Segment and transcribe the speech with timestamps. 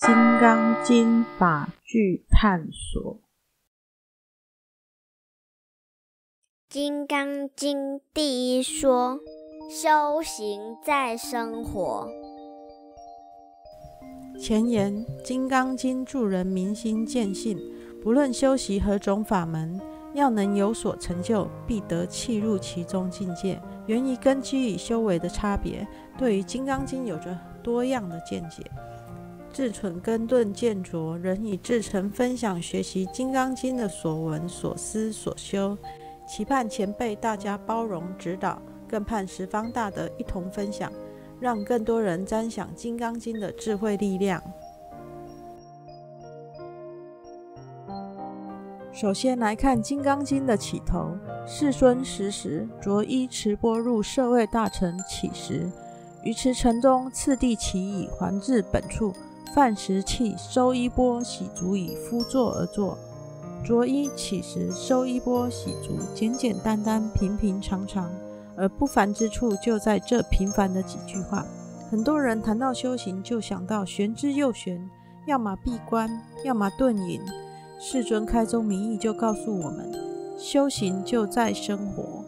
[0.00, 3.14] 金刚经法句探索，
[6.68, 9.18] 《金刚经》第一说：
[9.68, 12.08] 修行在生活。
[14.40, 17.58] 前言：《金刚经》助人明心见性，
[18.00, 19.80] 不论修习何种法门，
[20.14, 23.60] 要能有所成就，必得契入其中境界。
[23.88, 25.84] 源于根基与修为的差别，
[26.16, 28.62] 对于《金刚经》有着多样的见解。
[29.58, 35.76] 志存根钝见拙，人以至诚分享学习《金刚经》的所闻、所思、所修，
[36.28, 40.92] 期盼前辈大家包容指导，更盼十方大德一同分享，
[41.40, 44.40] 让更多人沾享《金刚经》的智慧力量。
[48.92, 55.68] 首先来看《金刚经》的起头：世孙时时，着衣持钵入舍卫大臣乞食，
[56.22, 59.12] 于持城中次第起已，还至本处。
[59.54, 62.98] 饭食讫，收衣钵，洗足以敷坐而坐。
[63.64, 68.10] 着衣起时，收衣钵，洗足，简简单单，平平常常。
[68.56, 71.46] 而不凡之处，就在这平凡的几句话。
[71.90, 74.88] 很多人谈到修行，就想到玄之又玄，
[75.26, 76.10] 要么闭关，
[76.44, 77.20] 要么遁隐。
[77.78, 79.92] 世尊开宗明义就告诉我们：
[80.36, 82.24] 修行就在生活。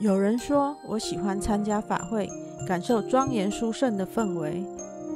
[0.00, 2.28] 有人说，我喜欢参加法会。
[2.66, 4.64] 感受庄严殊胜的氛围。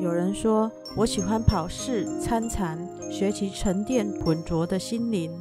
[0.00, 2.78] 有人说，我喜欢跑寺参禅，
[3.10, 5.32] 学习沉淀浑浊的心灵。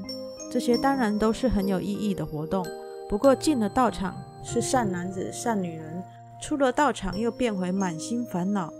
[0.49, 2.65] 这些当然都是很有意义的活动。
[3.09, 6.01] 不过进了道场是善男子、善女人，
[6.41, 8.71] 出了道场又变回满心烦恼。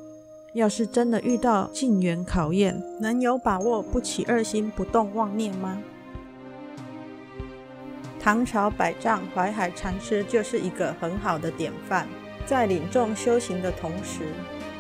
[0.54, 5.78] 要是真的遇到进缘考验，能有把握不起二心、不动妄念吗？
[8.28, 12.06] 唐朝百丈怀海禅师就是一个很好的典范。
[12.46, 14.24] 在领众修行的同时，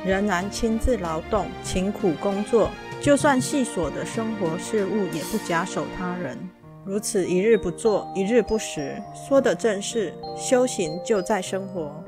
[0.06, 6.38] 仍然亲自劳动、勤苦工作，就算细琐的生活事务也不假手他人。
[6.84, 12.04] 如此一日不做，一日不食，说的正是修行就在生活。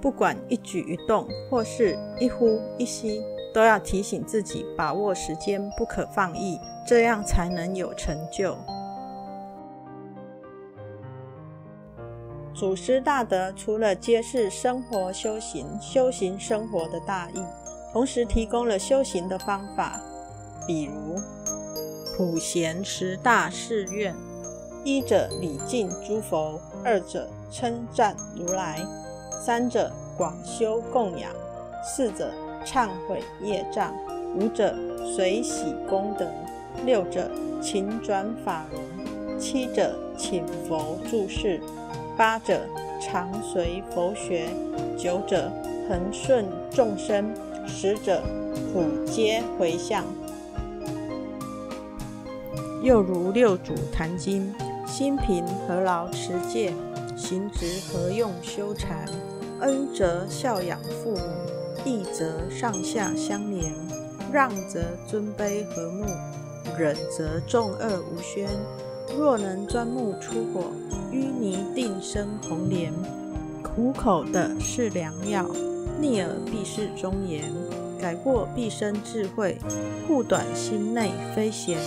[0.00, 3.20] 不管一举一动，或是一呼一吸，
[3.52, 8.56] 都要提醒自己把握时间，不可放逸，这样才能有成就。
[12.58, 17.40] 祖师大德除了揭示生活修行、修行生活的大义，
[17.92, 20.00] 同时提供了修行的方法，
[20.66, 21.14] 比如
[22.16, 24.12] 普贤十大誓愿：
[24.82, 28.84] 一者礼敬诸佛，二者称赞如来，
[29.40, 31.30] 三者广修供养，
[31.84, 32.32] 四者
[32.66, 33.94] 忏悔业障，
[34.34, 34.76] 五者
[35.14, 36.28] 随喜功德，
[36.84, 37.30] 六者
[37.62, 41.60] 勤转法轮，七者请佛注释。
[42.18, 42.66] 八者
[43.00, 44.48] 常随佛学，
[44.98, 45.52] 九者
[45.88, 47.32] 恒顺众生，
[47.64, 48.20] 十者
[48.72, 50.04] 普皆回向。
[52.82, 54.52] 又如六祖坛经：
[54.84, 56.72] 心平何劳持戒，
[57.16, 59.06] 行直何用修禅？
[59.60, 61.20] 恩则孝养父母，
[61.84, 63.72] 义则上下相连，
[64.32, 66.04] 让则尊卑和睦，
[66.76, 68.48] 忍则众恶无宣。
[69.16, 70.64] 若能钻木出火，
[71.12, 72.92] 淤泥定生红莲。
[73.62, 75.46] 苦口的是良药，
[76.00, 77.44] 逆耳必是忠言。
[78.00, 79.58] 改过必生智慧，
[80.06, 81.78] 护短心内非贤。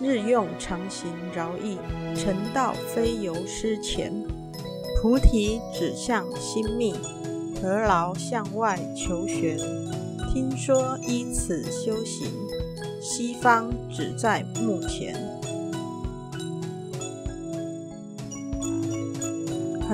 [0.00, 1.78] 日用常行饶益，
[2.16, 4.12] 成道非由失钱。
[5.00, 6.94] 菩提指向心密，
[7.62, 9.56] 何劳向外求玄？
[10.32, 12.28] 听说依此修行，
[13.00, 15.35] 西方只在目前。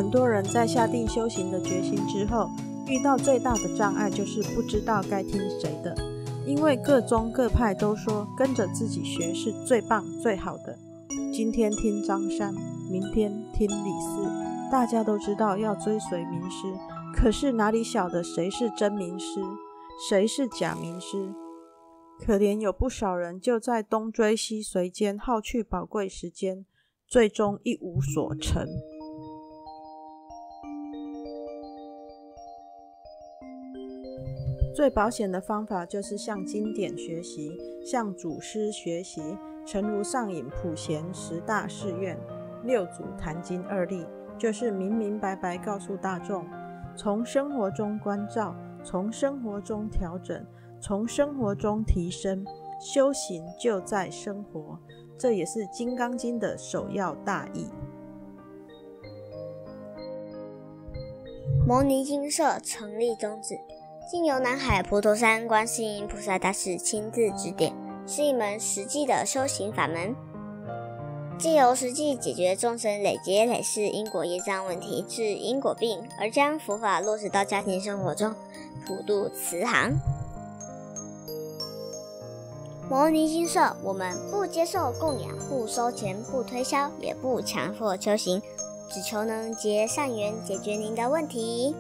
[0.02, 2.50] 很多人在下定修行的决心之后，
[2.88, 5.96] 遇到最大的障碍就是不知道该听谁的，
[6.44, 10.76] 因为各宗各派都说跟着自己学是最棒最好的。
[11.32, 12.52] 今天听张三，
[12.90, 14.28] 明天听李四，
[14.72, 16.74] 大家都知道要追随名师，
[17.14, 19.40] 可是哪里晓得谁是真名师，
[20.10, 21.32] 谁是假名师？
[22.19, 26.66] 可怜有不少人就在东追西随间耗去宝贵时间，
[27.06, 28.66] 最终一无所成。
[34.74, 39.36] 最保险的方法就是向经典学习，向祖师学习。
[39.64, 42.19] 诚如上引普贤十大誓愿、
[42.64, 44.04] 六祖坛经二例，
[44.36, 46.44] 就是明明白白告诉大众：
[46.96, 50.44] 从生活中关照，从生活中调整，
[50.80, 52.44] 从生活中提升。
[52.80, 54.76] 修行就在生活，
[55.16, 57.68] 这也是《金刚经》的首要大意。
[61.64, 63.54] 摩尼精舍成立宗旨，
[64.12, 67.73] 经由南海普陀山观世音菩萨大士亲自指点，
[68.06, 70.14] 是一门实际的修行法门，
[71.38, 78.35] 借由实际解决众生累劫累世因果业障问题，治因果病，而将佛法落实到家庭生活中，
[78.87, 79.94] 普渡慈航。
[82.91, 88.43] 摩尼金舍，我们不接受供养，不收钱，不推销，也不强迫修行，
[88.91, 91.75] 只求能结善缘，解决您的问题。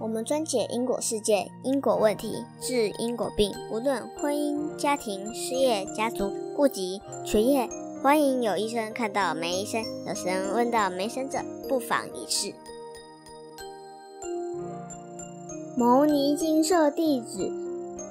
[0.00, 7.68] 我们专解因果世界、因果问题，治因果病，无论婚姻、家庭、事业、家族、户籍、学业，
[8.00, 12.54] 欢迎有医生看到没医生，有神问到没神者，不妨一试。
[15.76, 17.50] 牟尼金舍地址。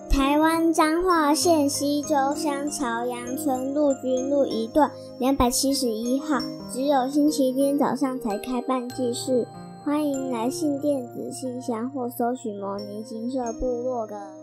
[0.09, 4.89] 台湾彰化县西周乡朝阳村陆军路一段
[5.19, 6.39] 两百七十一号，
[6.71, 9.47] 只有星期天早上才开办祭事，
[9.87, 14.33] 欢迎来信电子信箱或搜寻“摩尼金色部落的”。